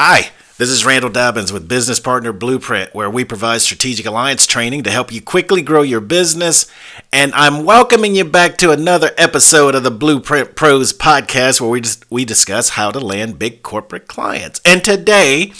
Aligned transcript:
Hi, 0.00 0.30
this 0.58 0.68
is 0.68 0.84
Randall 0.84 1.10
Dobbins 1.10 1.52
with 1.52 1.66
Business 1.66 1.98
Partner 1.98 2.32
Blueprint, 2.32 2.94
where 2.94 3.10
we 3.10 3.24
provide 3.24 3.62
strategic 3.62 4.06
alliance 4.06 4.46
training 4.46 4.84
to 4.84 4.92
help 4.92 5.10
you 5.10 5.20
quickly 5.20 5.60
grow 5.60 5.82
your 5.82 6.00
business. 6.00 6.66
And 7.12 7.34
I'm 7.34 7.64
welcoming 7.64 8.14
you 8.14 8.24
back 8.24 8.58
to 8.58 8.70
another 8.70 9.10
episode 9.18 9.74
of 9.74 9.82
the 9.82 9.90
Blueprint 9.90 10.54
Pros 10.54 10.92
podcast, 10.92 11.60
where 11.60 11.68
we 11.68 11.80
just, 11.80 12.08
we 12.12 12.24
discuss 12.24 12.68
how 12.68 12.92
to 12.92 13.00
land 13.00 13.40
big 13.40 13.64
corporate 13.64 14.06
clients. 14.06 14.60
And 14.64 14.84
today, 14.84 15.52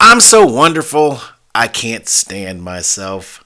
I'm 0.00 0.18
so 0.18 0.44
wonderful, 0.44 1.20
I 1.54 1.68
can't 1.68 2.08
stand 2.08 2.64
myself. 2.64 3.44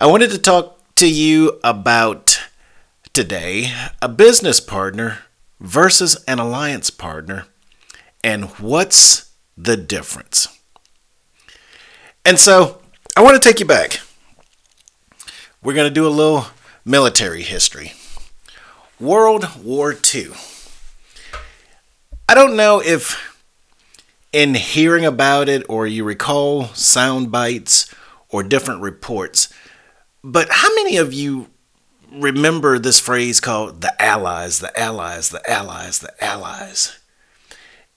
I 0.00 0.06
wanted 0.06 0.30
to 0.30 0.38
talk 0.38 0.78
to 0.94 1.12
you 1.12 1.58
about 1.64 2.40
today 3.12 3.72
a 4.00 4.08
business 4.08 4.60
partner 4.60 5.18
versus 5.58 6.22
an 6.28 6.38
alliance 6.38 6.90
partner 6.90 7.46
and 8.22 8.44
what's 8.60 9.31
the 9.56 9.76
difference. 9.76 10.48
And 12.24 12.38
so 12.38 12.80
I 13.16 13.22
want 13.22 13.40
to 13.40 13.48
take 13.48 13.60
you 13.60 13.66
back. 13.66 14.00
We're 15.62 15.74
going 15.74 15.88
to 15.88 15.94
do 15.94 16.06
a 16.06 16.08
little 16.08 16.46
military 16.84 17.42
history. 17.42 17.92
World 18.98 19.48
War 19.62 19.94
II. 20.14 20.32
I 22.28 22.34
don't 22.34 22.56
know 22.56 22.80
if 22.80 23.38
in 24.32 24.54
hearing 24.54 25.04
about 25.04 25.48
it 25.48 25.64
or 25.68 25.86
you 25.86 26.04
recall 26.04 26.66
sound 26.68 27.30
bites 27.30 27.92
or 28.28 28.42
different 28.42 28.80
reports, 28.80 29.52
but 30.24 30.48
how 30.50 30.74
many 30.76 30.96
of 30.96 31.12
you 31.12 31.50
remember 32.10 32.78
this 32.78 33.00
phrase 33.00 33.40
called 33.40 33.80
the 33.80 34.02
Allies, 34.02 34.60
the 34.60 34.78
Allies, 34.80 35.28
the 35.28 35.50
Allies, 35.50 35.98
the 35.98 36.24
Allies? 36.24 36.98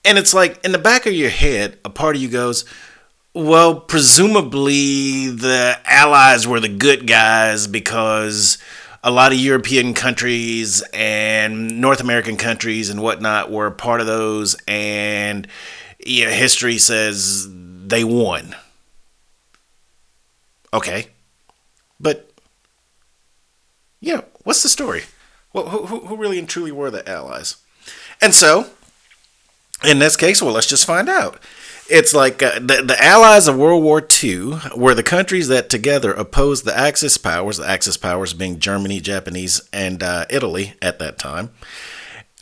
And 0.06 0.18
it's 0.18 0.32
like 0.32 0.64
in 0.64 0.70
the 0.70 0.78
back 0.78 1.04
of 1.04 1.12
your 1.12 1.30
head, 1.30 1.78
a 1.84 1.90
part 1.90 2.14
of 2.14 2.22
you 2.22 2.28
goes, 2.28 2.64
well, 3.34 3.80
presumably 3.80 5.28
the 5.28 5.78
Allies 5.84 6.46
were 6.46 6.60
the 6.60 6.68
good 6.68 7.08
guys 7.08 7.66
because 7.66 8.56
a 9.02 9.10
lot 9.10 9.32
of 9.32 9.38
European 9.38 9.94
countries 9.94 10.82
and 10.94 11.80
North 11.80 12.00
American 12.00 12.36
countries 12.36 12.88
and 12.88 13.02
whatnot 13.02 13.50
were 13.50 13.70
part 13.70 14.00
of 14.00 14.06
those, 14.06 14.56
and 14.66 15.46
yeah, 16.04 16.30
history 16.30 16.78
says 16.78 17.48
they 17.50 18.04
won. 18.04 18.54
Okay, 20.72 21.08
but 21.98 22.30
yeah, 24.00 24.22
what's 24.44 24.62
the 24.62 24.68
story? 24.68 25.02
Well, 25.52 25.68
who, 25.68 26.06
who 26.06 26.16
really 26.16 26.38
and 26.38 26.48
truly 26.48 26.72
were 26.72 26.90
the 26.90 27.08
Allies? 27.08 27.56
And 28.20 28.34
so 28.34 28.70
in 29.84 29.98
this 29.98 30.16
case, 30.16 30.42
well, 30.42 30.54
let's 30.54 30.68
just 30.68 30.86
find 30.86 31.08
out. 31.08 31.40
It's 31.88 32.14
like 32.14 32.42
uh, 32.42 32.58
the, 32.58 32.82
the 32.82 32.96
allies 33.00 33.46
of 33.46 33.56
World 33.56 33.84
War 33.84 34.06
II 34.22 34.58
were 34.76 34.94
the 34.94 35.04
countries 35.04 35.46
that 35.48 35.68
together 35.68 36.12
opposed 36.12 36.64
the 36.64 36.76
Axis 36.76 37.16
powers, 37.16 37.58
the 37.58 37.68
Axis 37.68 37.96
powers 37.96 38.32
being 38.32 38.58
Germany, 38.58 39.00
Japanese, 39.00 39.60
and 39.72 40.02
uh, 40.02 40.26
Italy 40.28 40.74
at 40.82 40.98
that 40.98 41.16
time, 41.16 41.50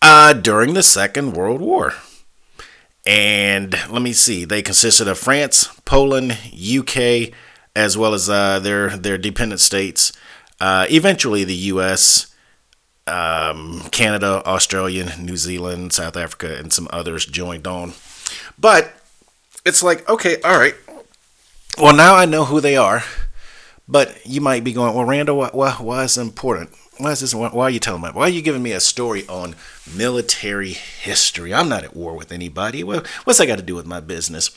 uh, 0.00 0.32
during 0.32 0.72
the 0.72 0.82
Second 0.82 1.34
World 1.34 1.60
War. 1.60 1.92
And 3.04 3.72
let 3.90 4.00
me 4.00 4.14
see, 4.14 4.46
they 4.46 4.62
consisted 4.62 5.08
of 5.08 5.18
France, 5.18 5.68
Poland, 5.84 6.38
UK, 6.54 7.34
as 7.76 7.98
well 7.98 8.14
as 8.14 8.30
uh, 8.30 8.60
their, 8.60 8.96
their 8.96 9.18
dependent 9.18 9.60
states, 9.60 10.10
uh, 10.58 10.86
eventually 10.88 11.44
the 11.44 11.54
US, 11.54 12.33
um, 13.06 13.82
Canada, 13.90 14.42
Australia, 14.46 15.14
New 15.18 15.36
Zealand, 15.36 15.92
South 15.92 16.16
Africa, 16.16 16.56
and 16.56 16.72
some 16.72 16.88
others 16.90 17.26
joined 17.26 17.66
on. 17.66 17.92
But 18.58 18.92
it's 19.64 19.82
like, 19.82 20.08
okay, 20.08 20.40
all 20.42 20.58
right. 20.58 20.74
Well, 21.78 21.96
now 21.96 22.14
I 22.14 22.24
know 22.24 22.44
who 22.44 22.60
they 22.60 22.76
are. 22.76 23.02
But 23.86 24.24
you 24.24 24.40
might 24.40 24.64
be 24.64 24.72
going, 24.72 24.94
well, 24.94 25.04
Randall, 25.04 25.36
why, 25.36 25.50
why, 25.52 25.72
why 25.72 26.04
is 26.04 26.16
important? 26.16 26.70
Why 26.98 27.12
is 27.12 27.20
this? 27.20 27.34
Why, 27.34 27.48
why 27.48 27.64
are 27.64 27.70
you 27.70 27.80
telling 27.80 28.00
me? 28.00 28.08
Why 28.12 28.22
are 28.22 28.30
you 28.30 28.40
giving 28.40 28.62
me 28.62 28.72
a 28.72 28.80
story 28.80 29.26
on 29.28 29.56
military 29.94 30.72
history? 30.72 31.52
I'm 31.52 31.68
not 31.68 31.84
at 31.84 31.94
war 31.94 32.16
with 32.16 32.32
anybody. 32.32 32.82
Well, 32.82 33.02
what's 33.24 33.38
that 33.38 33.46
got 33.46 33.58
to 33.58 33.64
do 33.64 33.74
with 33.74 33.84
my 33.84 34.00
business? 34.00 34.50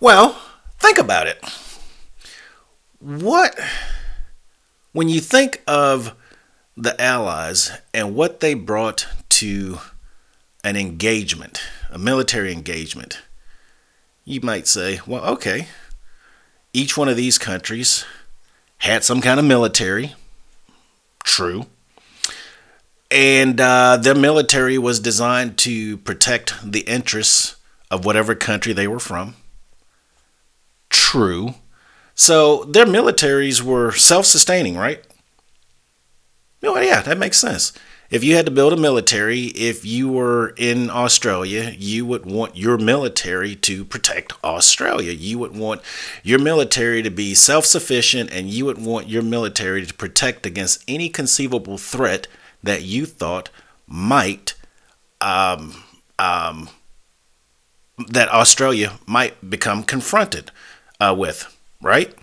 Well, 0.00 0.40
think 0.80 0.98
about 0.98 1.28
it. 1.28 1.44
What, 2.98 3.56
when 4.92 5.08
you 5.08 5.20
think 5.20 5.62
of 5.68 6.16
the 6.78 7.00
Allies 7.00 7.72
and 7.92 8.14
what 8.14 8.38
they 8.38 8.54
brought 8.54 9.06
to 9.30 9.78
an 10.62 10.76
engagement, 10.76 11.60
a 11.90 11.98
military 11.98 12.52
engagement, 12.52 13.20
you 14.24 14.40
might 14.42 14.68
say, 14.68 15.00
well, 15.06 15.24
okay, 15.24 15.66
each 16.72 16.96
one 16.96 17.08
of 17.08 17.16
these 17.16 17.36
countries 17.36 18.04
had 18.78 19.02
some 19.02 19.20
kind 19.20 19.40
of 19.40 19.46
military. 19.46 20.14
True. 21.24 21.66
And 23.10 23.60
uh, 23.60 23.96
their 23.96 24.14
military 24.14 24.78
was 24.78 25.00
designed 25.00 25.56
to 25.58 25.96
protect 25.98 26.54
the 26.62 26.80
interests 26.80 27.56
of 27.90 28.04
whatever 28.04 28.34
country 28.34 28.72
they 28.72 28.86
were 28.86 29.00
from. 29.00 29.34
True. 30.90 31.54
So 32.14 32.64
their 32.64 32.86
militaries 32.86 33.62
were 33.62 33.92
self 33.92 34.26
sustaining, 34.26 34.76
right? 34.76 35.02
No, 36.62 36.76
yeah, 36.78 37.02
that 37.02 37.18
makes 37.18 37.38
sense. 37.38 37.72
If 38.10 38.24
you 38.24 38.36
had 38.36 38.46
to 38.46 38.52
build 38.52 38.72
a 38.72 38.76
military, 38.76 39.46
if 39.48 39.84
you 39.84 40.08
were 40.08 40.54
in 40.56 40.88
Australia, 40.88 41.74
you 41.76 42.06
would 42.06 42.24
want 42.24 42.56
your 42.56 42.78
military 42.78 43.54
to 43.56 43.84
protect 43.84 44.32
Australia. 44.42 45.12
You 45.12 45.38
would 45.40 45.54
want 45.54 45.82
your 46.22 46.38
military 46.38 47.02
to 47.02 47.10
be 47.10 47.34
self 47.34 47.66
sufficient 47.66 48.30
and 48.32 48.48
you 48.48 48.64
would 48.64 48.78
want 48.78 49.08
your 49.08 49.22
military 49.22 49.84
to 49.84 49.92
protect 49.92 50.46
against 50.46 50.82
any 50.88 51.10
conceivable 51.10 51.76
threat 51.76 52.28
that 52.62 52.82
you 52.82 53.04
thought 53.04 53.50
might, 53.86 54.54
um, 55.20 55.84
um, 56.18 56.70
that 58.08 58.30
Australia 58.30 58.92
might 59.06 59.50
become 59.50 59.82
confronted 59.82 60.50
uh, 60.98 61.14
with, 61.16 61.54
right? 61.82 62.14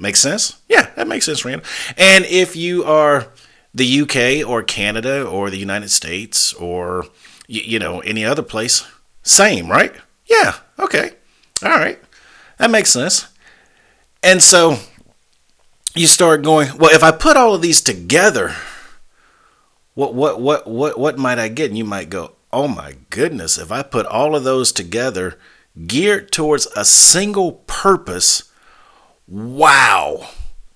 Makes 0.00 0.18
sense? 0.18 0.60
Yeah, 0.68 0.90
that 0.96 1.06
makes 1.06 1.26
sense, 1.26 1.44
Randall. 1.44 1.68
And 1.96 2.24
if 2.24 2.56
you 2.56 2.82
are 2.82 3.28
the 3.74 4.00
UK 4.02 4.46
or 4.48 4.62
Canada 4.62 5.26
or 5.26 5.50
the 5.50 5.58
United 5.58 5.90
States 5.90 6.52
or 6.54 7.06
you, 7.46 7.62
you 7.62 7.78
know 7.78 8.00
any 8.00 8.24
other 8.24 8.42
place, 8.42 8.86
same, 9.22 9.70
right? 9.70 9.94
Yeah, 10.26 10.56
okay, 10.78 11.12
all 11.62 11.70
right, 11.70 11.98
that 12.58 12.70
makes 12.70 12.90
sense. 12.90 13.26
And 14.22 14.42
so 14.42 14.78
you 15.94 16.06
start 16.06 16.42
going, 16.42 16.76
well, 16.78 16.94
if 16.94 17.02
I 17.02 17.10
put 17.10 17.36
all 17.36 17.54
of 17.54 17.62
these 17.62 17.80
together, 17.80 18.54
what 19.94 20.14
what 20.14 20.40
what 20.40 20.66
what 20.66 20.98
what 20.98 21.18
might 21.18 21.38
I 21.38 21.48
get? 21.48 21.70
And 21.70 21.78
you 21.78 21.84
might 21.84 22.10
go, 22.10 22.32
oh 22.52 22.68
my 22.68 22.96
goodness, 23.10 23.58
if 23.58 23.72
I 23.72 23.82
put 23.82 24.06
all 24.06 24.36
of 24.36 24.44
those 24.44 24.72
together, 24.72 25.38
geared 25.86 26.30
towards 26.30 26.66
a 26.76 26.84
single 26.84 27.52
purpose, 27.66 28.44
wow. 29.26 30.28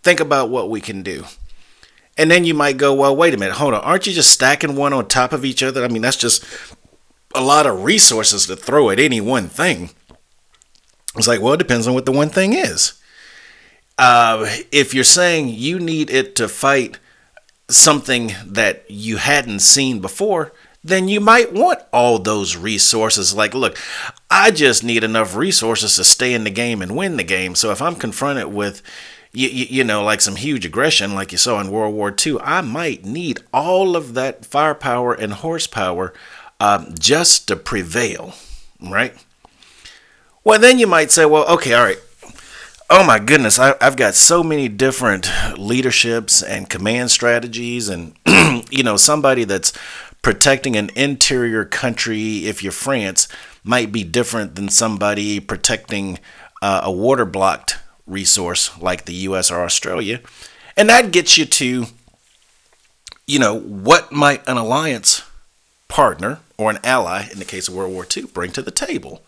Think 0.02 0.20
about 0.20 0.50
what 0.50 0.70
we 0.70 0.80
can 0.80 1.02
do. 1.02 1.24
And 2.18 2.30
then 2.30 2.44
you 2.44 2.54
might 2.54 2.78
go, 2.78 2.94
well, 2.94 3.14
wait 3.14 3.34
a 3.34 3.36
minute, 3.36 3.56
hold 3.56 3.74
on. 3.74 3.82
Aren't 3.82 4.06
you 4.06 4.12
just 4.12 4.30
stacking 4.30 4.74
one 4.74 4.92
on 4.92 5.06
top 5.06 5.32
of 5.32 5.44
each 5.44 5.62
other? 5.62 5.84
I 5.84 5.88
mean, 5.88 6.02
that's 6.02 6.16
just 6.16 6.44
a 7.34 7.42
lot 7.42 7.66
of 7.66 7.84
resources 7.84 8.46
to 8.46 8.56
throw 8.56 8.90
at 8.90 8.98
any 8.98 9.20
one 9.20 9.48
thing. 9.48 9.90
It's 11.16 11.28
like, 11.28 11.40
well, 11.40 11.54
it 11.54 11.58
depends 11.58 11.86
on 11.86 11.94
what 11.94 12.06
the 12.06 12.12
one 12.12 12.30
thing 12.30 12.54
is. 12.54 12.94
Uh, 13.98 14.46
if 14.72 14.94
you're 14.94 15.04
saying 15.04 15.48
you 15.48 15.78
need 15.78 16.10
it 16.10 16.36
to 16.36 16.48
fight 16.48 16.98
something 17.68 18.32
that 18.44 18.84
you 18.90 19.16
hadn't 19.16 19.60
seen 19.60 20.00
before, 20.00 20.52
then 20.84 21.08
you 21.08 21.20
might 21.20 21.52
want 21.52 21.80
all 21.92 22.18
those 22.18 22.56
resources. 22.56 23.34
Like, 23.34 23.54
look, 23.54 23.76
I 24.30 24.50
just 24.50 24.84
need 24.84 25.02
enough 25.02 25.34
resources 25.34 25.96
to 25.96 26.04
stay 26.04 26.32
in 26.32 26.44
the 26.44 26.50
game 26.50 26.80
and 26.80 26.96
win 26.96 27.16
the 27.16 27.24
game. 27.24 27.54
So 27.54 27.72
if 27.72 27.82
I'm 27.82 27.96
confronted 27.96 28.46
with 28.46 28.82
you, 29.36 29.48
you, 29.50 29.66
you, 29.68 29.84
know, 29.84 30.02
like 30.02 30.22
some 30.22 30.36
huge 30.36 30.64
aggression 30.64 31.14
like 31.14 31.30
you 31.30 31.36
saw 31.36 31.60
in 31.60 31.70
World 31.70 31.94
War 31.94 32.14
II, 32.26 32.38
I 32.40 32.62
might 32.62 33.04
need 33.04 33.40
all 33.52 33.94
of 33.94 34.14
that 34.14 34.46
firepower 34.46 35.12
and 35.12 35.34
horsepower 35.34 36.14
um, 36.58 36.94
just 36.98 37.46
to 37.48 37.56
prevail, 37.56 38.32
right? 38.80 39.14
Well, 40.42 40.58
then 40.58 40.78
you 40.78 40.86
might 40.86 41.10
say, 41.10 41.26
well, 41.26 41.46
okay, 41.48 41.74
all 41.74 41.84
right. 41.84 41.98
Oh 42.88 43.04
my 43.04 43.18
goodness, 43.18 43.58
I, 43.58 43.74
I've 43.78 43.96
got 43.96 44.14
so 44.14 44.42
many 44.42 44.68
different 44.68 45.30
leaderships 45.58 46.42
and 46.42 46.70
command 46.70 47.10
strategies, 47.10 47.90
and 47.90 48.14
you 48.70 48.84
know, 48.84 48.96
somebody 48.96 49.44
that's 49.44 49.74
protecting 50.22 50.76
an 50.76 50.90
interior 50.96 51.66
country, 51.66 52.46
if 52.46 52.62
you're 52.62 52.72
France, 52.72 53.28
might 53.64 53.92
be 53.92 54.02
different 54.02 54.54
than 54.54 54.70
somebody 54.70 55.40
protecting 55.40 56.20
uh, 56.62 56.80
a 56.84 56.90
water 56.90 57.26
blocked 57.26 57.76
resource 58.06 58.76
like 58.80 59.04
the 59.04 59.14
US 59.14 59.50
or 59.50 59.62
Australia. 59.62 60.20
And 60.76 60.88
that 60.88 61.10
gets 61.10 61.38
you 61.38 61.44
to, 61.44 61.86
you 63.26 63.38
know, 63.38 63.58
what 63.58 64.12
might 64.12 64.46
an 64.48 64.56
alliance 64.56 65.22
partner 65.88 66.40
or 66.58 66.70
an 66.70 66.78
ally, 66.84 67.28
in 67.32 67.38
the 67.38 67.44
case 67.44 67.68
of 67.68 67.74
World 67.74 67.92
War 67.92 68.06
II, 68.14 68.24
bring 68.24 68.52
to 68.52 68.62
the 68.62 68.70
table? 68.70 69.22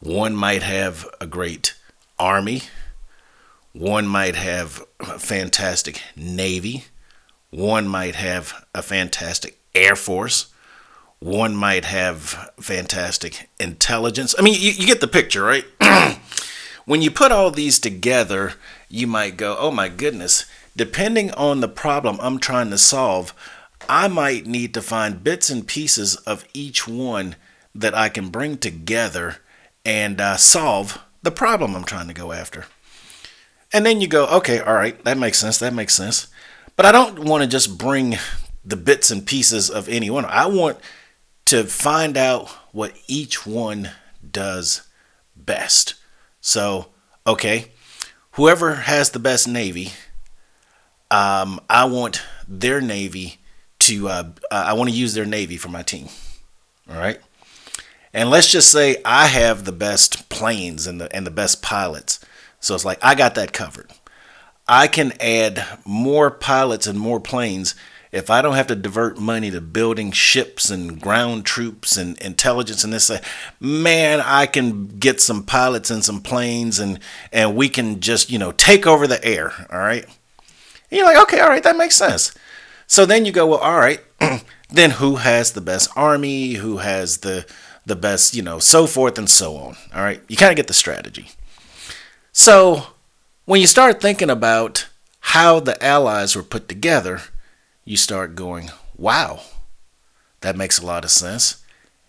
One 0.00 0.34
might 0.34 0.62
have 0.62 1.08
a 1.20 1.26
great 1.26 1.74
army. 2.18 2.62
One 3.72 4.06
might 4.06 4.36
have 4.36 4.84
a 5.00 5.18
fantastic 5.18 6.02
navy. 6.14 6.84
One 7.50 7.88
might 7.88 8.14
have 8.14 8.66
a 8.74 8.82
fantastic 8.82 9.58
air 9.74 9.96
force. 9.96 10.46
One 11.20 11.56
might 11.56 11.84
have 11.84 12.52
fantastic 12.60 13.48
intelligence. 13.58 14.34
I 14.38 14.42
mean, 14.42 14.54
you, 14.54 14.70
you 14.72 14.86
get 14.86 15.00
the 15.00 15.08
picture, 15.08 15.42
right? 15.42 15.64
when 16.84 17.02
you 17.02 17.10
put 17.10 17.32
all 17.32 17.50
these 17.50 17.78
together, 17.78 18.54
you 18.88 19.06
might 19.06 19.36
go, 19.36 19.56
oh 19.58 19.70
my 19.70 19.88
goodness, 19.88 20.44
depending 20.76 21.30
on 21.32 21.60
the 21.60 21.68
problem 21.68 22.18
I'm 22.20 22.38
trying 22.38 22.70
to 22.70 22.78
solve, 22.78 23.34
I 23.88 24.08
might 24.08 24.46
need 24.46 24.74
to 24.74 24.82
find 24.82 25.24
bits 25.24 25.50
and 25.50 25.66
pieces 25.66 26.16
of 26.16 26.46
each 26.54 26.86
one 26.88 27.36
that 27.74 27.94
I 27.94 28.08
can 28.08 28.28
bring 28.28 28.58
together 28.58 29.38
and 29.84 30.20
uh, 30.20 30.36
solve 30.36 30.98
the 31.22 31.30
problem 31.30 31.74
I'm 31.74 31.84
trying 31.84 32.08
to 32.08 32.14
go 32.14 32.32
after. 32.32 32.66
And 33.72 33.84
then 33.84 34.00
you 34.00 34.06
go, 34.06 34.26
okay, 34.26 34.60
all 34.60 34.74
right, 34.74 35.02
that 35.04 35.18
makes 35.18 35.38
sense. 35.38 35.58
That 35.58 35.74
makes 35.74 35.94
sense. 35.94 36.28
But 36.76 36.86
I 36.86 36.92
don't 36.92 37.20
want 37.20 37.42
to 37.42 37.48
just 37.48 37.76
bring 37.78 38.16
the 38.64 38.76
bits 38.76 39.10
and 39.10 39.26
pieces 39.26 39.68
of 39.68 39.88
any 39.88 40.10
one. 40.10 40.24
I 40.26 40.46
want 40.46 40.78
to 41.46 41.64
find 41.64 42.16
out 42.16 42.48
what 42.72 42.92
each 43.06 43.46
one 43.46 43.90
does 44.28 44.86
best. 45.36 45.94
So, 46.46 46.88
okay, 47.26 47.72
whoever 48.32 48.74
has 48.74 49.10
the 49.10 49.18
best 49.18 49.48
Navy, 49.48 49.92
um, 51.10 51.58
I 51.70 51.86
want 51.86 52.20
their 52.46 52.82
Navy 52.82 53.38
to, 53.78 54.08
uh, 54.08 54.30
I 54.50 54.74
want 54.74 54.90
to 54.90 54.94
use 54.94 55.14
their 55.14 55.24
Navy 55.24 55.56
for 55.56 55.70
my 55.70 55.80
team. 55.80 56.10
All 56.90 56.98
right. 56.98 57.18
And 58.12 58.28
let's 58.28 58.52
just 58.52 58.70
say 58.70 58.98
I 59.06 59.28
have 59.28 59.64
the 59.64 59.72
best 59.72 60.28
planes 60.28 60.86
and 60.86 61.00
the 61.00 61.10
and 61.16 61.26
the 61.26 61.30
best 61.30 61.62
pilots. 61.62 62.20
So 62.60 62.74
it's 62.74 62.84
like 62.84 62.98
I 63.02 63.14
got 63.14 63.36
that 63.36 63.54
covered. 63.54 63.90
I 64.68 64.86
can 64.86 65.14
add 65.20 65.64
more 65.86 66.30
pilots 66.30 66.86
and 66.86 67.00
more 67.00 67.20
planes 67.20 67.74
if 68.14 68.30
I 68.30 68.42
don't 68.42 68.54
have 68.54 68.68
to 68.68 68.76
divert 68.76 69.18
money 69.18 69.50
to 69.50 69.60
building 69.60 70.12
ships 70.12 70.70
and 70.70 71.00
ground 71.00 71.44
troops 71.44 71.96
and 71.96 72.16
intelligence 72.18 72.84
and 72.84 72.92
this, 72.92 73.10
uh, 73.10 73.20
man, 73.58 74.20
I 74.24 74.46
can 74.46 74.86
get 74.86 75.20
some 75.20 75.42
pilots 75.42 75.90
and 75.90 76.04
some 76.04 76.20
planes 76.20 76.78
and 76.78 77.00
and 77.32 77.56
we 77.56 77.68
can 77.68 77.98
just 77.98 78.30
you 78.30 78.38
know 78.38 78.52
take 78.52 78.86
over 78.86 79.08
the 79.08 79.22
air. 79.24 79.52
All 79.70 79.80
right. 79.80 80.04
And 80.04 80.98
you're 80.98 81.06
like, 81.06 81.20
okay, 81.24 81.40
all 81.40 81.48
right, 81.48 81.62
that 81.64 81.76
makes 81.76 81.96
sense. 81.96 82.32
So 82.86 83.04
then 83.04 83.24
you 83.24 83.32
go, 83.32 83.46
well, 83.46 83.58
all 83.58 83.78
right, 83.78 84.00
then 84.70 84.92
who 84.92 85.16
has 85.16 85.52
the 85.52 85.60
best 85.60 85.90
army? 85.96 86.54
Who 86.54 86.76
has 86.76 87.18
the 87.18 87.44
the 87.84 87.96
best, 87.96 88.34
you 88.34 88.42
know, 88.42 88.60
so 88.60 88.86
forth 88.86 89.18
and 89.18 89.28
so 89.28 89.56
on. 89.56 89.76
All 89.92 90.02
right. 90.02 90.22
You 90.28 90.36
kind 90.36 90.52
of 90.52 90.56
get 90.56 90.68
the 90.68 90.72
strategy. 90.74 91.30
So 92.32 92.86
when 93.44 93.60
you 93.60 93.66
start 93.66 94.00
thinking 94.00 94.30
about 94.30 94.86
how 95.20 95.58
the 95.60 95.82
allies 95.84 96.36
were 96.36 96.42
put 96.42 96.68
together, 96.68 97.20
you 97.84 97.96
start 97.96 98.34
going, 98.34 98.70
wow, 98.96 99.40
that 100.40 100.56
makes 100.56 100.78
a 100.78 100.86
lot 100.86 101.04
of 101.04 101.10
sense. 101.10 101.62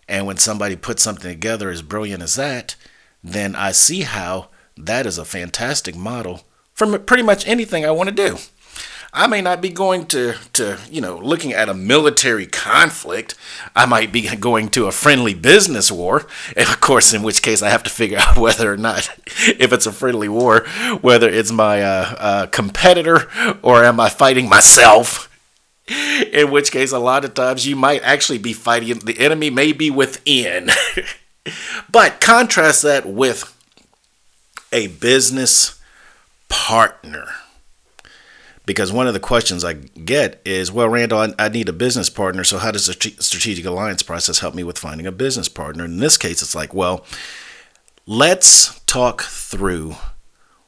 And 0.08 0.26
when 0.26 0.36
somebody 0.36 0.76
puts 0.76 1.02
something 1.02 1.30
together 1.30 1.70
as 1.70 1.82
brilliant 1.82 2.22
as 2.22 2.36
that, 2.36 2.76
then 3.22 3.54
I 3.54 3.72
see 3.72 4.02
how 4.02 4.48
that 4.76 5.06
is 5.06 5.18
a 5.18 5.24
fantastic 5.24 5.96
model 5.96 6.44
for 6.72 6.98
pretty 6.98 7.22
much 7.22 7.46
anything 7.46 7.84
I 7.84 7.90
want 7.90 8.08
to 8.08 8.14
do. 8.14 8.38
I 9.12 9.26
may 9.26 9.40
not 9.40 9.62
be 9.62 9.70
going 9.70 10.06
to, 10.08 10.34
to, 10.52 10.78
you 10.90 11.00
know, 11.00 11.16
looking 11.16 11.54
at 11.54 11.70
a 11.70 11.74
military 11.74 12.46
conflict. 12.46 13.34
I 13.74 13.86
might 13.86 14.12
be 14.12 14.28
going 14.36 14.68
to 14.70 14.86
a 14.86 14.92
friendly 14.92 15.32
business 15.32 15.90
war. 15.90 16.26
And 16.54 16.68
of 16.68 16.82
course, 16.82 17.14
in 17.14 17.22
which 17.22 17.40
case 17.40 17.62
I 17.62 17.70
have 17.70 17.82
to 17.84 17.90
figure 17.90 18.18
out 18.20 18.36
whether 18.36 18.70
or 18.70 18.76
not, 18.76 19.08
if 19.58 19.72
it's 19.72 19.86
a 19.86 19.92
friendly 19.92 20.28
war, 20.28 20.66
whether 21.00 21.30
it's 21.30 21.50
my 21.50 21.82
uh, 21.82 22.14
uh, 22.18 22.46
competitor 22.48 23.26
or 23.62 23.84
am 23.84 23.98
I 24.00 24.10
fighting 24.10 24.50
myself. 24.50 25.25
In 26.32 26.50
which 26.50 26.72
case, 26.72 26.92
a 26.92 26.98
lot 26.98 27.24
of 27.24 27.34
times 27.34 27.66
you 27.66 27.76
might 27.76 28.02
actually 28.02 28.38
be 28.38 28.52
fighting, 28.52 28.98
the 28.98 29.18
enemy 29.18 29.50
may 29.50 29.72
be 29.72 29.90
within. 29.90 30.70
but 31.90 32.20
contrast 32.20 32.82
that 32.82 33.06
with 33.06 33.52
a 34.72 34.88
business 34.88 35.80
partner 36.48 37.28
because 38.66 38.92
one 38.92 39.06
of 39.06 39.14
the 39.14 39.20
questions 39.20 39.64
I 39.64 39.74
get 39.74 40.42
is, 40.44 40.72
well, 40.72 40.88
Randall, 40.88 41.20
I, 41.20 41.34
I 41.38 41.48
need 41.48 41.68
a 41.68 41.72
business 41.72 42.10
partner. 42.10 42.42
So 42.42 42.58
how 42.58 42.72
does 42.72 42.86
the 42.86 42.92
strategic 43.20 43.64
alliance 43.64 44.02
process 44.02 44.40
help 44.40 44.54
me 44.54 44.64
with 44.64 44.76
finding 44.76 45.06
a 45.06 45.12
business 45.12 45.48
partner? 45.48 45.84
In 45.84 45.98
this 45.98 46.18
case, 46.18 46.42
it's 46.42 46.54
like, 46.54 46.74
well, 46.74 47.06
let's 48.06 48.80
talk 48.80 49.22
through 49.22 49.94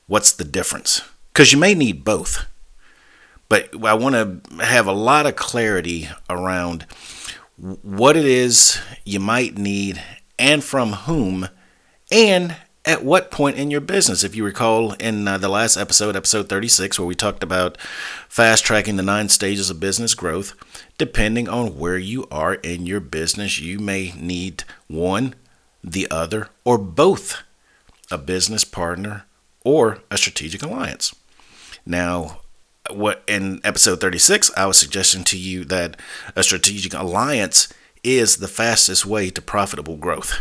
what's 0.07 0.33
the 0.33 0.45
difference 0.45 1.03
because 1.33 1.53
you 1.53 1.59
may 1.59 1.75
need 1.75 2.05
both. 2.05 2.47
But 3.49 3.71
I 3.85 3.95
want 3.95 4.15
to 4.15 4.65
have 4.65 4.87
a 4.87 4.93
lot 4.93 5.27
of 5.27 5.37
clarity 5.37 6.09
around 6.29 6.87
what 7.57 8.17
it 8.17 8.25
is 8.25 8.79
you 9.05 9.21
might 9.21 9.57
need 9.57 10.03
and 10.39 10.63
from 10.63 10.93
whom 10.93 11.49
and 12.11 12.57
at 12.89 13.05
what 13.05 13.31
point 13.31 13.59
in 13.59 13.71
your 13.71 13.83
business? 13.83 14.25
If 14.25 14.35
you 14.35 14.45
recall 14.45 14.93
in 14.95 15.29
uh, 15.29 15.37
the 15.37 15.51
last 15.51 15.77
episode, 15.77 16.17
episode 16.17 16.49
36, 16.49 16.99
where 16.99 17.07
we 17.07 17.15
talked 17.15 17.43
about 17.43 17.79
fast 18.29 18.65
tracking 18.65 18.97
the 18.97 19.03
nine 19.03 19.29
stages 19.29 19.69
of 19.69 19.79
business 19.79 20.15
growth, 20.15 20.55
depending 20.97 21.51
on 21.51 21.79
where 21.79 21.99
you 21.99 22.27
are 22.31 22.55
in 22.55 22.87
your 22.87 23.01
business, 23.01 23.61
you 23.61 23.79
may 23.79 24.13
need 24.17 24.65
one, 24.87 25.35
the 25.85 26.11
other, 26.11 26.49
or 26.65 26.79
both 26.79 27.43
a 28.11 28.17
business 28.17 28.65
partner 28.65 29.27
or 29.65 29.99
a 30.11 30.17
strategic 30.17 30.63
alliance. 30.63 31.15
Now, 31.85 32.41
what 32.91 33.23
in 33.27 33.61
episode 33.65 34.01
36, 34.01 34.51
I 34.57 34.67
was 34.67 34.79
suggesting 34.79 35.25
to 35.25 35.39
you 35.39 35.65
that 35.67 35.99
a 36.35 36.43
strategic 36.43 36.95
alliance 36.95 37.69
is 38.03 38.37
the 38.37 38.49
fastest 38.49 39.05
way 39.07 39.31
to 39.31 39.43
profitable 39.43 39.97
growth. 39.97 40.39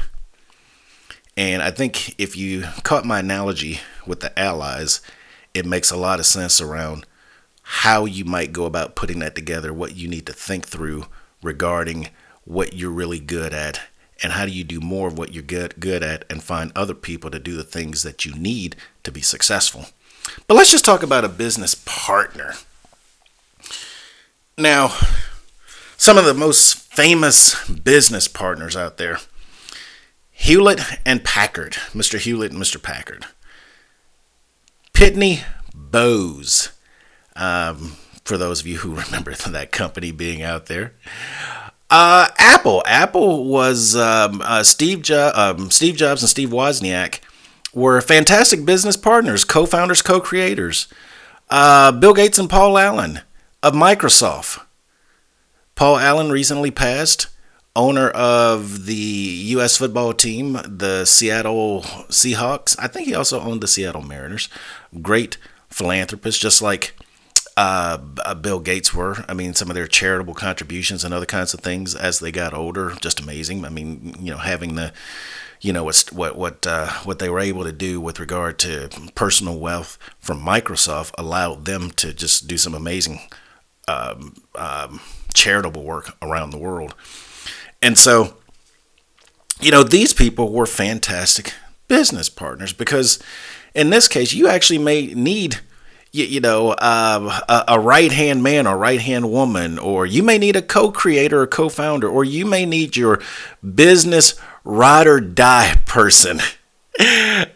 And 1.36 1.62
I 1.62 1.72
think 1.72 2.20
if 2.20 2.36
you 2.36 2.64
caught 2.84 3.06
my 3.06 3.20
analogy 3.20 3.80
with 4.06 4.22
the 4.22 4.38
allies, 4.38 5.02
it 5.54 5.66
makes 5.66 5.92
a 5.92 5.98
lot 5.98 6.20
of 6.20 6.26
sense 6.26 6.60
around 6.60 7.06
how 7.62 8.06
you 8.06 8.26
might 8.26 8.54
go 8.54 8.66
about 8.66 8.96
putting 8.96 9.20
that 9.20 9.36
together, 9.36 9.74
what 9.74 9.96
you 9.96 10.08
need 10.08 10.26
to 10.26 10.34
think 10.34 10.68
through 10.68 11.06
regarding 11.44 12.10
what 12.46 12.74
you're 12.74 12.90
really 12.90 13.20
good 13.20 13.54
at, 13.54 13.82
and 14.24 14.34
how 14.34 14.46
do 14.46 14.52
you 14.52 14.64
do 14.64 14.80
more 14.80 15.10
of 15.10 15.18
what 15.18 15.34
you're 15.34 15.44
good 15.44 15.80
good 15.80 16.02
at 16.02 16.26
and 16.30 16.42
find 16.42 16.72
other 16.76 16.94
people 16.94 17.30
to 17.30 17.40
do 17.40 17.56
the 17.56 17.64
things 17.64 18.04
that 18.04 18.26
you 18.26 18.34
need 18.34 18.76
to 19.04 19.12
be 19.12 19.22
successful. 19.22 19.86
But 20.48 20.56
let's 20.56 20.72
just 20.72 20.86
talk 20.86 21.04
about 21.04 21.26
a 21.26 21.30
business 21.30 21.76
partner. 21.76 22.54
Now, 24.58 24.96
some 25.98 26.18
of 26.18 26.26
the 26.26 26.34
most 26.34 26.78
famous 26.78 27.68
business 27.70 28.28
partners 28.28 28.76
out 28.76 28.98
there 28.98 29.20
Hewlett 30.32 30.80
and 31.06 31.24
Packard, 31.24 31.74
Mr. 31.94 32.20
Hewlett 32.20 32.52
and 32.52 32.62
Mr. 32.62 32.82
Packard. 32.82 33.26
Pitney 34.94 35.44
Bowes, 35.74 36.70
um, 37.36 37.98
for 38.24 38.38
those 38.38 38.62
of 38.62 38.68
you 38.68 38.78
who 38.78 38.96
remember 38.96 39.34
that 39.34 39.72
company 39.72 40.12
being 40.12 40.42
out 40.42 40.68
there. 40.68 40.94
Uh, 41.90 42.28
Apple. 42.38 42.84
Apple 42.86 43.46
was 43.46 43.96
um, 43.96 44.42
uh, 44.44 44.62
Steve, 44.64 45.02
jo- 45.02 45.32
um, 45.34 45.72
Steve 45.72 45.96
Jobs 45.96 46.22
and 46.22 46.30
Steve 46.30 46.50
Wozniak 46.50 47.20
were 47.78 48.02
fantastic 48.02 48.66
business 48.66 48.98
partners, 48.98 49.44
co-founders, 49.44 50.02
co-creators. 50.02 50.88
Uh, 51.48 51.92
Bill 51.92 52.16
Gates 52.16 52.40
and 52.40 52.50
Paul 52.50 52.76
Allen 52.76 53.22
of 53.62 53.74
Microsoft. 53.74 54.66
Paul 55.76 55.98
Allen 55.98 56.32
recently 56.32 56.72
passed 56.72 57.28
owner 57.76 58.10
of 58.10 58.88
the 58.88 58.96
U.S. 58.96 59.78
football 59.78 60.12
team, 60.12 60.54
the 60.66 61.06
Seattle 61.06 61.82
Seahawks. 62.10 62.76
I 62.80 62.88
think 62.88 63.08
he 63.08 63.14
also 63.14 63.40
owned 63.40 63.62
the 63.62 63.68
Seattle 63.68 64.02
Mariners. 64.02 64.50
Great 65.04 65.38
philanthropist, 65.70 66.42
just 66.42 66.64
like 66.64 66.98
uh, 67.58 68.00
uh, 68.26 68.34
Bill 68.34 68.60
Gates 68.60 68.92
were. 68.92 69.24
I 69.30 69.36
mean, 69.36 69.54
some 69.54 69.70
of 69.70 69.76
their 69.76 69.88
charitable 69.88 70.34
contributions 70.34 71.04
and 71.04 71.14
other 71.14 71.28
kinds 71.28 71.54
of 71.54 71.60
things 71.60 71.94
as 71.94 72.18
they 72.18 72.32
got 72.32 72.56
older, 72.56 72.94
just 73.02 73.20
amazing. 73.20 73.64
I 73.64 73.70
mean, 73.70 74.16
you 74.20 74.32
know, 74.32 74.40
having 74.40 74.74
the, 74.74 74.92
you 75.62 75.74
know, 75.74 75.84
what 75.84 76.10
what 76.12 76.38
what 76.38 76.68
uh, 76.68 76.92
what 77.04 77.20
they 77.20 77.30
were 77.30 77.40
able 77.40 77.64
to 77.64 77.72
do 77.72 78.00
with 78.00 78.20
regard 78.20 78.60
to 78.60 78.90
personal 79.16 79.58
wealth 79.60 79.98
from 80.20 80.40
Microsoft 80.40 81.12
allowed 81.18 81.66
them 81.66 81.92
to 81.92 82.14
just 82.14 82.48
do 82.48 82.58
some 82.58 82.74
amazing 82.74 83.22
um, 83.88 84.36
um, 84.56 85.02
charitable 85.34 85.84
work 85.84 86.16
around 86.22 86.52
the 86.52 86.58
world. 86.58 86.94
And 87.82 87.98
so, 87.98 88.38
you 89.60 89.72
know, 89.72 89.84
these 89.84 90.14
people 90.14 90.52
were 90.52 90.66
fantastic 90.66 91.54
business 91.88 92.30
partners 92.30 92.74
because 92.74 93.20
in 93.74 93.90
this 93.90 94.08
case, 94.08 94.34
you 94.34 94.48
actually 94.48 94.80
may 94.80 95.08
need 95.14 95.60
you, 96.12 96.26
you 96.26 96.40
know, 96.40 96.72
uh, 96.72 97.42
a, 97.48 97.74
a 97.76 97.80
right 97.80 98.12
hand 98.12 98.42
man 98.42 98.66
or 98.66 98.78
right 98.78 99.00
hand 99.00 99.32
woman, 99.32 99.78
or 99.78 100.06
you 100.06 100.24
may 100.24 100.38
need 100.38 100.56
a 100.56 100.62
co 100.62 100.92
creator 100.92 101.42
or 101.42 101.48
co 101.48 101.70
founder, 101.70 102.08
or 102.10 102.24
you 102.24 102.46
may 102.46 102.66
need 102.66 102.96
your 102.96 103.22
business 103.76 104.40
ride 104.68 105.08
or 105.08 105.22
die 105.22 105.80
person 105.86 106.42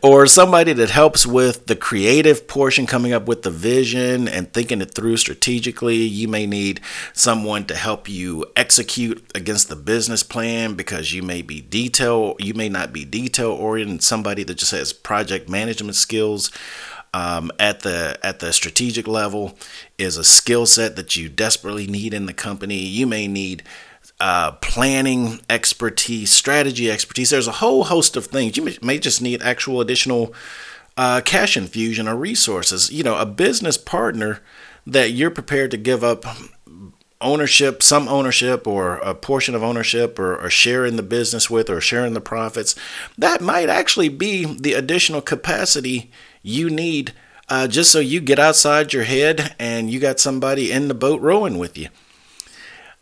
or 0.01 0.25
somebody 0.27 0.71
that 0.71 0.89
helps 0.91 1.25
with 1.25 1.67
the 1.67 1.75
creative 1.75 2.47
portion, 2.47 2.85
coming 2.85 3.11
up 3.11 3.27
with 3.27 3.41
the 3.41 3.49
vision 3.51 4.27
and 4.27 4.53
thinking 4.53 4.81
it 4.81 4.93
through 4.93 5.17
strategically. 5.17 5.97
You 5.97 6.27
may 6.27 6.45
need 6.45 6.79
someone 7.13 7.65
to 7.65 7.75
help 7.75 8.07
you 8.07 8.45
execute 8.55 9.29
against 9.35 9.67
the 9.67 9.75
business 9.75 10.23
plan 10.23 10.75
because 10.75 11.11
you 11.11 11.21
may 11.21 11.41
be 11.41 11.59
detail, 11.59 12.35
you 12.39 12.53
may 12.53 12.69
not 12.69 12.93
be 12.93 13.03
detail 13.03 13.51
oriented. 13.51 14.03
Somebody 14.03 14.43
that 14.43 14.57
just 14.57 14.71
has 14.71 14.93
project 14.93 15.49
management 15.49 15.95
skills. 15.95 16.51
Um, 17.13 17.51
at 17.59 17.81
the 17.81 18.17
at 18.23 18.39
the 18.39 18.53
strategic 18.53 19.05
level 19.05 19.57
is 19.97 20.15
a 20.15 20.23
skill 20.23 20.65
set 20.65 20.95
that 20.95 21.13
you 21.17 21.27
desperately 21.27 21.85
need 21.85 22.13
in 22.13 22.25
the 22.25 22.33
company. 22.33 22.77
You 22.77 23.05
may 23.05 23.27
need 23.27 23.63
uh, 24.21 24.51
planning 24.61 25.41
expertise, 25.49 26.31
strategy 26.31 26.91
expertise. 26.91 27.31
There's 27.31 27.47
a 27.47 27.53
whole 27.53 27.85
host 27.85 28.15
of 28.15 28.27
things. 28.27 28.55
You 28.55 28.75
may 28.83 28.99
just 28.99 29.19
need 29.19 29.41
actual 29.41 29.81
additional 29.81 30.31
uh, 30.95 31.21
cash 31.25 31.57
infusion 31.57 32.07
or 32.07 32.15
resources. 32.15 32.91
You 32.91 33.03
know, 33.03 33.17
a 33.17 33.25
business 33.25 33.79
partner 33.79 34.41
that 34.85 35.09
you're 35.09 35.31
prepared 35.31 35.71
to 35.71 35.77
give 35.77 36.03
up 36.03 36.23
ownership, 37.19 37.81
some 37.81 38.07
ownership, 38.07 38.67
or 38.67 38.97
a 38.97 39.15
portion 39.15 39.55
of 39.55 39.63
ownership, 39.63 40.19
or, 40.19 40.35
or 40.35 40.51
share 40.51 40.85
in 40.85 40.97
the 40.97 41.03
business 41.03 41.49
with, 41.49 41.67
or 41.67 41.81
sharing 41.81 42.13
the 42.13 42.21
profits. 42.21 42.75
That 43.17 43.41
might 43.41 43.69
actually 43.69 44.09
be 44.09 44.45
the 44.45 44.73
additional 44.73 45.21
capacity 45.21 46.11
you 46.43 46.69
need. 46.69 47.13
Uh, 47.49 47.67
just 47.67 47.91
so 47.91 47.99
you 47.99 48.21
get 48.21 48.37
outside 48.37 48.93
your 48.93 49.03
head 49.03 49.55
and 49.57 49.89
you 49.89 49.99
got 49.99 50.19
somebody 50.19 50.71
in 50.71 50.89
the 50.89 50.93
boat 50.93 51.19
rowing 51.21 51.57
with 51.57 51.75
you. 51.75 51.89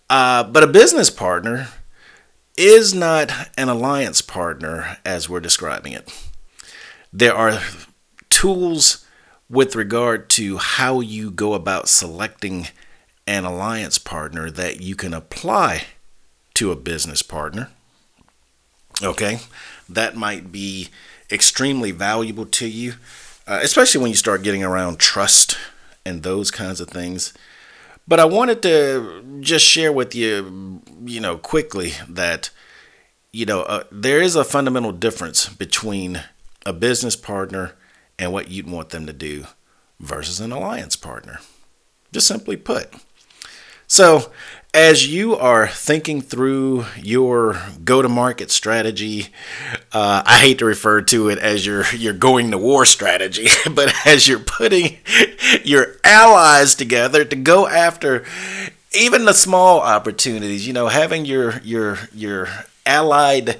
Uh, 0.09 0.43
but 0.43 0.63
a 0.63 0.67
business 0.67 1.09
partner 1.09 1.67
is 2.57 2.93
not 2.93 3.31
an 3.57 3.69
alliance 3.69 4.21
partner 4.21 4.97
as 5.05 5.29
we're 5.29 5.39
describing 5.39 5.93
it. 5.93 6.11
There 7.13 7.35
are 7.35 7.61
tools 8.29 9.05
with 9.49 9.75
regard 9.75 10.29
to 10.29 10.57
how 10.57 10.99
you 10.99 11.31
go 11.31 11.53
about 11.53 11.89
selecting 11.89 12.67
an 13.25 13.45
alliance 13.45 13.97
partner 13.97 14.49
that 14.51 14.81
you 14.81 14.95
can 14.95 15.13
apply 15.13 15.85
to 16.55 16.71
a 16.71 16.75
business 16.75 17.21
partner. 17.21 17.69
Okay, 19.01 19.39
that 19.87 20.15
might 20.15 20.51
be 20.51 20.89
extremely 21.31 21.91
valuable 21.91 22.45
to 22.45 22.67
you, 22.67 22.95
uh, 23.47 23.59
especially 23.61 24.01
when 24.01 24.09
you 24.09 24.17
start 24.17 24.43
getting 24.43 24.63
around 24.63 24.99
trust 24.99 25.57
and 26.05 26.23
those 26.23 26.51
kinds 26.51 26.81
of 26.81 26.89
things. 26.89 27.33
But 28.09 28.19
I 28.19 28.25
wanted 28.25 28.63
to 28.63 29.39
just 29.39 29.63
share 29.63 29.93
with 29.93 30.15
you, 30.15 30.81
you 31.05 31.19
know, 31.19 31.37
quickly 31.37 31.93
that, 32.09 32.49
you 33.31 33.45
know, 33.45 33.61
uh, 33.61 33.83
there 33.91 34.19
is 34.19 34.35
a 34.35 34.43
fundamental 34.43 34.91
difference 34.91 35.47
between 35.47 36.23
a 36.65 36.73
business 36.73 37.15
partner 37.15 37.75
and 38.17 38.33
what 38.33 38.49
you'd 38.49 38.67
want 38.67 38.89
them 38.89 39.05
to 39.05 39.13
do 39.13 39.45
versus 39.99 40.39
an 40.39 40.51
alliance 40.51 40.95
partner. 40.95 41.39
Just 42.11 42.25
simply 42.25 42.57
put. 42.57 42.91
So, 43.85 44.31
as 44.73 45.07
you 45.07 45.35
are 45.35 45.67
thinking 45.67 46.21
through 46.21 46.85
your 46.97 47.59
go-to-market 47.83 48.51
strategy, 48.51 49.27
uh, 49.91 50.21
I 50.25 50.39
hate 50.39 50.59
to 50.59 50.65
refer 50.65 51.01
to 51.03 51.29
it 51.29 51.39
as 51.39 51.65
your 51.65 51.85
your 51.95 52.13
going 52.13 52.51
to 52.51 52.57
war 52.57 52.85
strategy, 52.85 53.47
but 53.71 53.93
as 54.05 54.27
you're 54.27 54.39
putting 54.39 54.97
your 55.63 55.88
allies 56.09 56.73
together 56.73 57.23
to 57.23 57.35
go 57.35 57.67
after 57.67 58.25
even 58.93 59.25
the 59.25 59.33
small 59.33 59.79
opportunities, 59.79 60.65
you 60.65 60.73
know, 60.73 60.87
having 60.87 61.25
your 61.25 61.59
your 61.59 61.99
your 62.13 62.47
allied 62.85 63.57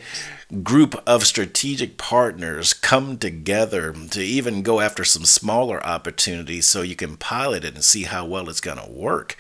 group 0.64 1.00
of 1.06 1.28
strategic 1.28 1.96
partners 1.98 2.74
come 2.74 3.20
together 3.20 3.94
to 4.10 4.22
even 4.22 4.64
go 4.64 4.80
after 4.80 5.04
some 5.04 5.24
smaller 5.24 5.86
opportunities 5.86 6.66
so 6.66 6.82
you 6.82 6.96
can 6.96 7.16
pilot 7.18 7.64
it 7.64 7.76
and 7.76 7.84
see 7.84 8.04
how 8.04 8.26
well 8.26 8.50
it's 8.50 8.60
going 8.60 8.80
to 8.80 8.92
work 8.92 9.38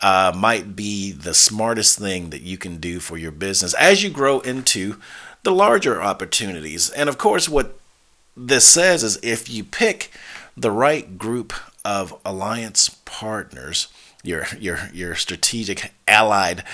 uh, 0.00 0.32
might 0.34 0.74
be 0.74 1.12
the 1.12 1.34
smartest 1.34 1.98
thing 1.98 2.30
that 2.30 2.40
you 2.40 2.56
can 2.56 2.78
do 2.78 2.98
for 2.98 3.18
your 3.18 3.30
business 3.32 3.74
as 3.74 4.02
you 4.02 4.08
grow 4.08 4.40
into 4.40 4.98
the 5.42 5.52
larger 5.52 6.00
opportunities. 6.00 6.88
And 6.90 7.10
of 7.10 7.18
course, 7.18 7.46
what 7.46 7.78
this 8.34 8.66
says 8.66 9.04
is 9.04 9.18
if 9.22 9.50
you 9.50 9.64
pick 9.64 10.10
the 10.60 10.70
right 10.70 11.18
group 11.18 11.52
of 11.84 12.14
alliance 12.24 12.88
partners, 13.04 13.88
your 14.22 14.46
your 14.58 14.90
your 14.92 15.14
strategic 15.14 15.92
allied 16.06 16.64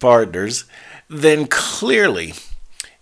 partners, 0.00 0.64
then 1.08 1.46
clearly 1.46 2.34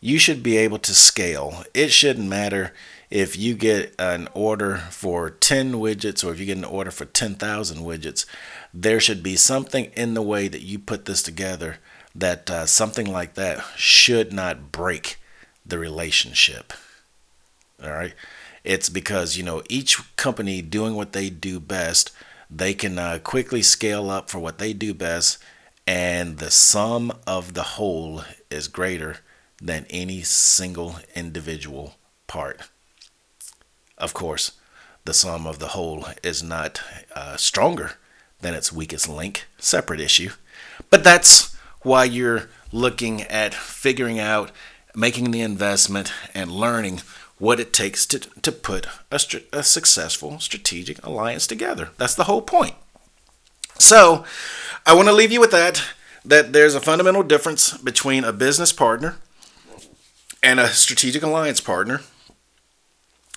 you 0.01 0.19
should 0.19 0.43
be 0.43 0.57
able 0.57 0.79
to 0.79 0.95
scale. 0.95 1.65
It 1.75 1.91
shouldn't 1.91 2.29
matter 2.29 2.73
if 3.11 3.37
you 3.37 3.55
get 3.55 3.95
an 3.99 4.29
order 4.35 4.77
for 4.91 5.31
10 5.31 5.75
widgets 5.75 6.25
or 6.25 6.33
if 6.33 6.41
you 6.41 6.47
get 6.47 6.59
an 6.59 6.65
order 6.65 6.91
for 6.91 7.05
10,000 7.05 7.79
widgets. 7.79 8.27
There 8.75 9.01
should 9.01 9.23
be 9.23 9.37
something 9.37 9.87
in 9.97 10.15
the 10.15 10.23
way 10.23 10.49
that 10.49 10.63
you 10.63 10.79
put 10.79 11.05
this 11.05 11.23
together 11.23 11.79
that 12.15 12.51
uh, 12.51 12.67
something 12.67 13.11
like 13.11 13.35
that 13.35 13.65
should 13.77 14.33
not 14.33 14.73
break 14.73 15.19
the 15.65 15.79
relationship. 15.79 16.73
All 17.83 17.91
right. 17.91 18.15
It's 18.67 18.89
because, 18.89 19.37
you 19.37 19.45
know, 19.45 19.63
each 19.69 20.17
company 20.17 20.61
doing 20.61 20.97
what 20.97 21.13
they 21.13 21.31
do 21.31 21.61
best, 21.61 22.11
they 22.51 22.75
can 22.75 22.99
uh, 22.99 23.21
quickly 23.23 23.63
scale 23.63 24.11
up 24.11 24.29
for 24.29 24.41
what 24.41 24.59
they 24.59 24.73
do 24.73 24.93
best, 24.93 25.39
and 25.87 26.39
the 26.39 26.51
sum 26.51 27.13
of 27.29 27.55
the 27.55 27.63
whole 27.63 28.25
is 28.51 28.67
greater 28.67 29.19
than 29.63 29.87
any 29.89 30.23
single 30.23 30.97
individual 31.15 31.95
part. 32.27 32.63
Of 33.97 34.13
course, 34.13 34.53
the 35.05 35.15
sum 35.15 35.47
of 35.47 35.61
the 35.61 35.69
whole 35.69 36.07
is 36.25 36.43
not 36.43 36.81
uh, 37.15 37.37
stronger 37.37 37.93
than 38.41 38.55
its 38.55 38.73
weakest 38.73 39.09
link, 39.09 39.47
separate 39.59 40.01
issue. 40.01 40.31
But 40.91 41.05
that's 41.05 41.55
why 41.83 42.03
you're 42.03 42.49
looking 42.73 43.23
at 43.23 43.55
figuring 43.55 44.19
out, 44.19 44.51
making 44.93 45.31
the 45.31 45.41
investment, 45.41 46.13
and 46.35 46.51
learning 46.51 47.01
what 47.39 47.61
it 47.61 47.73
takes 47.73 48.07
to, 48.07 48.19
to 48.19 48.53
put 48.53 48.87
a, 49.11 49.21
a 49.53 49.63
successful 49.63 50.39
strategic 50.41 51.05
alliance 51.05 51.47
together. 51.47 51.91
That's 51.99 52.15
the 52.15 52.25
whole 52.25 52.43
point. 52.43 52.75
So, 53.79 54.25
I 54.87 54.95
want 54.95 55.09
to 55.09 55.15
leave 55.15 55.33
you 55.33 55.41
with 55.41 55.51
that 55.51 55.83
that 56.25 56.53
there's 56.53 56.75
a 56.75 56.81
fundamental 56.81 57.23
difference 57.23 57.77
between 57.79 58.25
a 58.25 58.33
business 58.33 58.73
partner 58.73 59.17
and 60.43 60.59
a 60.59 60.69
strategic 60.69 61.23
alliance 61.23 61.61
partner. 61.61 62.01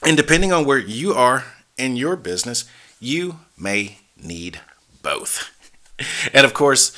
And 0.04 0.18
depending 0.18 0.52
on 0.52 0.66
where 0.66 0.78
you 0.78 1.14
are 1.14 1.46
in 1.78 1.96
your 1.96 2.16
business, 2.16 2.66
you 3.00 3.40
may 3.58 4.00
need 4.18 4.62
both. 5.04 5.52
and 6.34 6.46
of 6.46 6.54
course, 6.54 6.96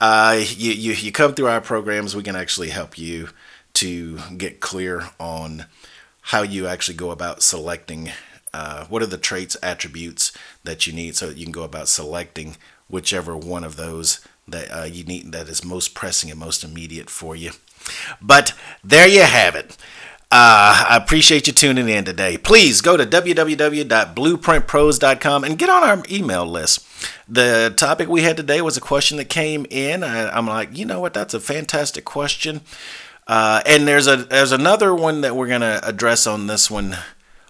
uh, 0.00 0.36
you, 0.38 0.72
you, 0.72 0.92
you 0.92 1.12
come 1.12 1.34
through 1.34 1.48
our 1.48 1.60
programs, 1.60 2.16
we 2.16 2.22
can 2.22 2.36
actually 2.36 2.70
help 2.70 2.96
you 2.96 3.28
to 3.74 4.18
get 4.36 4.60
clear 4.60 5.10
on 5.18 5.66
how 6.28 6.42
you 6.42 6.66
actually 6.66 6.96
go 6.96 7.10
about 7.10 7.42
selecting 7.42 8.10
uh, 8.52 8.84
what 8.86 9.02
are 9.02 9.06
the 9.06 9.18
traits, 9.18 9.56
attributes 9.62 10.32
that 10.62 10.86
you 10.86 10.92
need 10.92 11.16
so 11.16 11.26
that 11.26 11.36
you 11.36 11.44
can 11.44 11.52
go 11.52 11.64
about 11.64 11.88
selecting 11.88 12.56
whichever 12.88 13.36
one 13.36 13.64
of 13.64 13.76
those 13.76 14.20
that 14.46 14.68
uh, 14.68 14.84
you 14.84 15.04
need 15.04 15.32
that 15.32 15.48
is 15.48 15.64
most 15.64 15.94
pressing 15.94 16.30
and 16.30 16.38
most 16.38 16.62
immediate 16.62 17.10
for 17.10 17.34
you. 17.34 17.50
But 18.22 18.54
there 18.82 19.08
you 19.08 19.22
have 19.22 19.54
it. 19.54 19.76
Uh, 20.30 20.86
I 20.88 20.96
appreciate 20.96 21.46
you 21.46 21.52
tuning 21.52 21.86
in 21.88 22.04
today. 22.04 22.36
Please 22.36 22.80
go 22.80 22.96
to 22.96 23.06
www.blueprintpros.com 23.06 25.44
and 25.44 25.56
get 25.58 25.68
on 25.68 25.84
our 25.84 26.02
email 26.10 26.44
list. 26.46 26.84
The 27.28 27.72
topic 27.76 28.08
we 28.08 28.22
had 28.22 28.36
today 28.36 28.60
was 28.60 28.76
a 28.76 28.80
question 28.80 29.18
that 29.18 29.26
came 29.26 29.64
in. 29.70 30.02
I, 30.02 30.36
am 30.36 30.48
like, 30.48 30.76
you 30.76 30.86
know 30.86 30.98
what? 31.00 31.14
That's 31.14 31.34
a 31.34 31.40
fantastic 31.40 32.04
question. 32.04 32.62
Uh, 33.26 33.62
and 33.64 33.88
there's 33.88 34.06
a 34.06 34.16
there's 34.16 34.52
another 34.52 34.94
one 34.94 35.22
that 35.22 35.34
we're 35.34 35.48
gonna 35.48 35.80
address 35.82 36.26
on 36.26 36.46
this 36.46 36.70
one, 36.70 36.96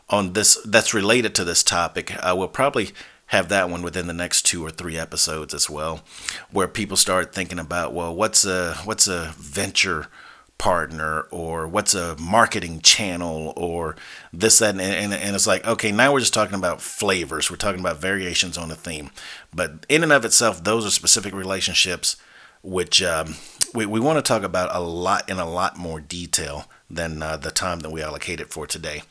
on 0.09 0.33
this 0.33 0.59
that's 0.64 0.95
related 0.95 1.35
to 1.35 1.45
this 1.45 1.62
topic. 1.62 2.14
Uh, 2.21 2.35
we'll 2.37 2.49
probably 2.49 2.90
have 3.26 3.49
that 3.49 3.69
one 3.69 3.83
within 3.83 4.07
the 4.07 4.12
next 4.12 4.43
two 4.43 4.64
or 4.64 4.71
three 4.71 4.97
episodes 4.99 5.54
as 5.54 5.69
well, 5.69 6.02
where 6.50 6.69
people 6.69 6.97
start 6.97 7.35
thinking 7.35 7.59
about, 7.59 7.93
well, 7.93 8.14
what's 8.14 8.45
a 8.45 8.75
what's 8.85 9.09
a 9.09 9.35
venture 9.37 10.09
partner 10.57 11.23
or 11.31 11.66
what's 11.66 11.95
a 11.95 12.16
marketing 12.16 12.81
channel 12.81 13.52
or 13.57 13.97
this 14.33 14.61
that 14.61 14.71
and, 14.71 14.81
and, 14.81 15.12
and, 15.12 15.35
it's 15.35 15.49
like 15.49 15.66
okay 15.66 15.90
now 15.90 16.12
we're 16.12 16.21
just 16.21 16.33
talking 16.33 16.54
about 16.54 16.81
flavors 16.81 17.50
we're 17.50 17.57
talking 17.57 17.81
about 17.81 18.00
variations 18.00 18.57
on 18.57 18.71
a 18.71 18.75
theme 18.76 19.11
but 19.52 19.85
in 19.88 20.04
and 20.04 20.12
of 20.12 20.25
itself 20.25 20.62
those 20.62 20.87
are 20.87 20.90
specific 20.90 21.35
relationships 21.35 22.16
which 22.64 23.02
um, 23.02 23.37
we, 23.75 23.87
we 23.87 24.00
want 24.00 24.18
to 24.18 24.23
talk 24.23 24.42
about 24.42 24.75
a 24.75 24.80
lot 24.80 25.28
in 25.28 25.38
a 25.38 25.49
lot 25.49 25.76
more 25.76 26.00
detail 26.00 26.66
than 26.90 27.23
uh, 27.23 27.37
the 27.37 27.50
time 27.50 27.80
that 27.80 27.90
we 27.90 28.02
allocated 28.02 28.49
for 28.49 28.66
today 28.66 29.02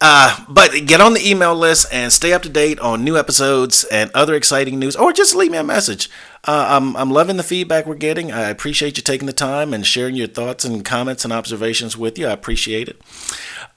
uh, 0.00 0.44
but 0.48 0.70
get 0.86 1.00
on 1.00 1.12
the 1.12 1.28
email 1.28 1.56
list 1.56 1.86
and 1.92 2.12
stay 2.12 2.32
up 2.32 2.42
to 2.42 2.48
date 2.48 2.78
on 2.78 3.02
new 3.02 3.16
episodes 3.16 3.82
and 3.84 4.12
other 4.14 4.34
exciting 4.34 4.78
news, 4.78 4.94
or 4.94 5.12
just 5.12 5.34
leave 5.34 5.50
me 5.50 5.58
a 5.58 5.64
message. 5.64 6.08
Uh, 6.44 6.66
I'm, 6.70 6.96
I'm 6.96 7.10
loving 7.10 7.36
the 7.36 7.42
feedback 7.42 7.84
we're 7.84 7.96
getting. 7.96 8.30
I 8.30 8.48
appreciate 8.48 8.96
you 8.96 9.02
taking 9.02 9.26
the 9.26 9.32
time 9.32 9.74
and 9.74 9.84
sharing 9.84 10.14
your 10.14 10.28
thoughts 10.28 10.64
and 10.64 10.84
comments 10.84 11.24
and 11.24 11.32
observations 11.32 11.96
with 11.96 12.16
you. 12.16 12.28
I 12.28 12.32
appreciate 12.32 12.88
it. 12.88 13.02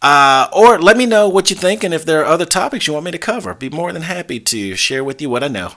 Uh, 0.01 0.47
or 0.51 0.79
let 0.79 0.97
me 0.97 1.05
know 1.05 1.29
what 1.29 1.51
you 1.51 1.55
think 1.55 1.83
and 1.83 1.93
if 1.93 2.05
there 2.05 2.21
are 2.21 2.25
other 2.25 2.45
topics 2.45 2.87
you 2.87 2.93
want 2.93 3.05
me 3.05 3.11
to 3.11 3.19
cover. 3.19 3.53
Be 3.53 3.69
more 3.69 3.93
than 3.93 4.01
happy 4.01 4.39
to 4.39 4.75
share 4.75 5.03
with 5.03 5.21
you 5.21 5.29
what 5.29 5.43
I 5.43 5.47
know. 5.47 5.73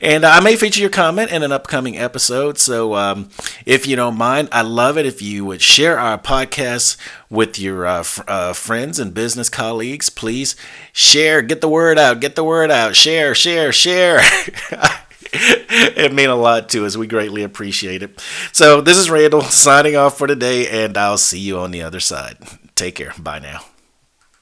And 0.00 0.24
I 0.24 0.38
may 0.38 0.54
feature 0.54 0.80
your 0.80 0.90
comment 0.90 1.32
in 1.32 1.42
an 1.42 1.50
upcoming 1.50 1.98
episode. 1.98 2.58
So 2.58 2.94
um, 2.94 3.30
if 3.66 3.84
you 3.84 3.96
don't 3.96 4.16
mind, 4.16 4.48
I 4.52 4.62
love 4.62 4.96
it 4.96 5.06
if 5.06 5.20
you 5.20 5.44
would 5.44 5.60
share 5.60 5.98
our 5.98 6.18
podcast 6.18 6.96
with 7.30 7.58
your 7.58 7.84
uh, 7.84 8.00
f- 8.00 8.28
uh, 8.28 8.52
friends 8.52 9.00
and 9.00 9.12
business 9.12 9.48
colleagues. 9.48 10.08
Please 10.08 10.54
share, 10.92 11.42
get 11.42 11.60
the 11.60 11.68
word 11.68 11.98
out, 11.98 12.20
get 12.20 12.36
the 12.36 12.44
word 12.44 12.70
out, 12.70 12.94
share, 12.94 13.34
share, 13.34 13.72
share. 13.72 14.20
it 15.32 16.12
means 16.12 16.30
a 16.30 16.34
lot 16.34 16.68
to 16.70 16.86
us. 16.86 16.96
We 16.96 17.08
greatly 17.08 17.42
appreciate 17.42 18.04
it. 18.04 18.22
So, 18.52 18.80
this 18.80 18.96
is 18.96 19.10
Randall 19.10 19.42
signing 19.42 19.96
off 19.96 20.16
for 20.16 20.26
today, 20.26 20.68
and 20.84 20.96
I'll 20.96 21.18
see 21.18 21.40
you 21.40 21.58
on 21.58 21.70
the 21.70 21.82
other 21.82 22.00
side. 22.00 22.38
Take 22.78 22.94
care. 22.94 23.12
Bye 23.18 23.40
now. 23.40 23.67